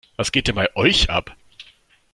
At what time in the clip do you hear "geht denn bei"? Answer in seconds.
0.31-0.75